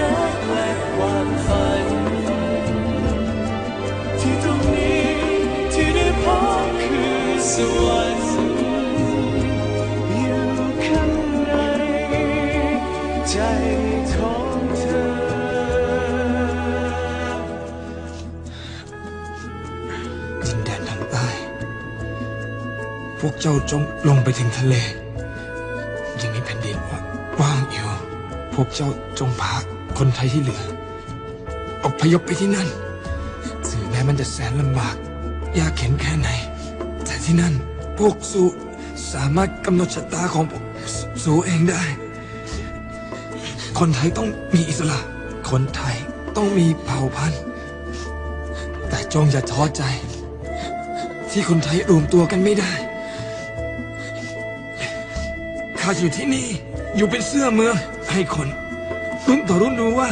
[0.00, 1.86] รักและความฝัน
[4.20, 5.06] ที่ตรงนี้
[5.72, 6.24] ที่ได้พ
[6.64, 7.20] บคือ
[7.52, 8.30] สวรรค์
[10.18, 10.44] อยู่
[10.84, 11.12] ข้าง
[11.44, 11.52] ใน
[13.30, 13.36] ใจ
[14.12, 15.06] ของเธอ
[20.42, 21.28] ดินแดนทางใต้
[23.18, 24.74] พวกเจ้าจงลงไปถึงทะเล
[26.20, 26.76] ยังมีแผ่นดิน
[27.40, 27.88] ว่างอยู่
[28.54, 29.54] พวกเจ้าจงพา
[29.96, 30.62] คนไทยที่เหลือ
[31.82, 32.68] ออกพยพไปที่นั่น
[33.68, 34.96] ถึงแม้มันจะแสนลำบาก
[35.58, 36.28] ยากเข็นแค่ไหน
[37.04, 37.54] แต่ที่นั่น
[37.98, 38.42] พวกสู
[39.12, 40.64] สามารถกำหนดชะตาของพวก
[40.94, 41.82] สสูเองได้
[43.78, 44.98] คนไทยต้องมีอิสระ
[45.50, 45.96] คนไทย
[46.36, 47.40] ต้องมีเผ่าพันธุ์
[48.88, 49.82] แต่จงอย่าท้อใจ
[51.30, 52.72] ที่คนไทยรวมตัวกันไม่ได้
[55.80, 56.48] ข้าอยู่ที่นี่
[56.96, 57.74] อยู่เป็นเสื้อเมือง
[58.10, 58.48] ให้คน
[59.28, 60.10] รุ่นต่อรุ่นรู้ว่า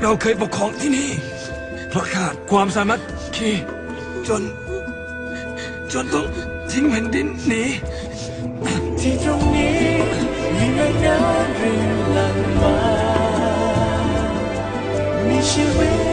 [0.00, 1.10] เราเคยปกครองที่นี่
[1.88, 3.00] เพราะขาดความสามัค
[3.36, 3.50] คี
[4.28, 4.42] จน
[5.92, 6.26] จนต้อง
[6.70, 7.64] ทิ้งแผ่นดินหนี
[9.00, 9.76] ที่ตรงนี้
[10.56, 12.76] มีแม่น้ำรินหลั่งมา
[15.28, 16.03] มีชีวิต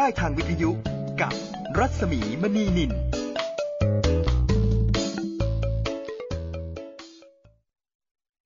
[0.00, 0.69] ได้ทางวิทยุ